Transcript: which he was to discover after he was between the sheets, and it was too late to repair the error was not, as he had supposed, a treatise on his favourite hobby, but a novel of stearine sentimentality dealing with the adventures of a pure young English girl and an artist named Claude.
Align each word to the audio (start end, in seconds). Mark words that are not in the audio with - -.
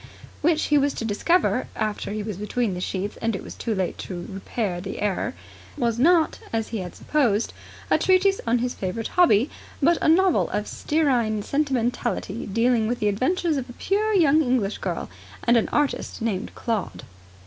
which 0.41 0.63
he 0.63 0.79
was 0.79 0.95
to 0.95 1.05
discover 1.05 1.67
after 1.75 2.11
he 2.11 2.23
was 2.23 2.37
between 2.37 2.73
the 2.73 2.81
sheets, 2.81 3.17
and 3.17 3.35
it 3.35 3.43
was 3.43 3.53
too 3.53 3.75
late 3.75 3.99
to 3.99 4.25
repair 4.31 4.81
the 4.81 4.99
error 4.99 5.35
was 5.77 5.99
not, 5.99 6.39
as 6.51 6.69
he 6.69 6.79
had 6.79 6.95
supposed, 6.95 7.53
a 7.91 7.99
treatise 7.99 8.41
on 8.47 8.57
his 8.57 8.73
favourite 8.73 9.09
hobby, 9.09 9.47
but 9.79 9.99
a 10.01 10.09
novel 10.09 10.49
of 10.49 10.65
stearine 10.67 11.43
sentimentality 11.43 12.47
dealing 12.47 12.87
with 12.87 12.97
the 12.99 13.07
adventures 13.09 13.57
of 13.57 13.69
a 13.69 13.73
pure 13.73 14.11
young 14.15 14.41
English 14.41 14.79
girl 14.79 15.07
and 15.43 15.55
an 15.55 15.69
artist 15.69 16.19
named 16.19 16.49
Claude. 16.55 17.03